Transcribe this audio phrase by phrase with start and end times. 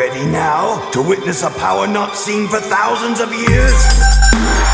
[0.00, 4.69] ready now to witness a power not seen for thousands of years?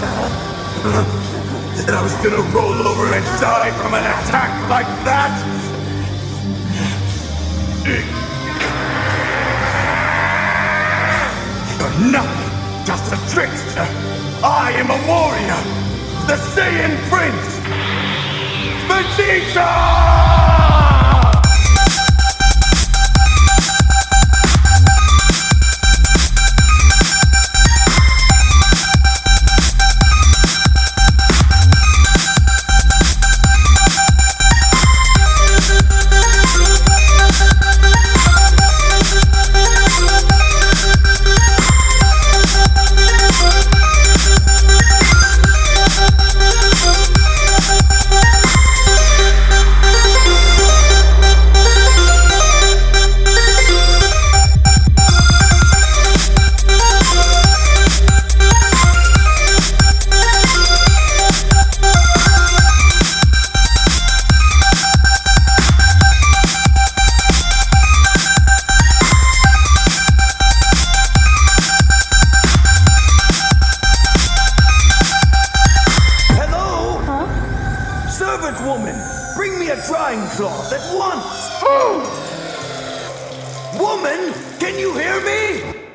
[0.00, 1.02] Uh-huh.
[1.86, 5.34] That I was gonna roll over and die from an attack like that?
[11.78, 13.86] You're nothing, just a trickster.
[14.44, 15.62] I am a warrior,
[16.28, 17.58] the Saiyan Prince,
[18.86, 20.27] Vegeta!
[78.40, 78.94] Servant woman,
[79.34, 81.58] bring me a drying cloth at once!
[83.80, 85.87] woman, can you hear me?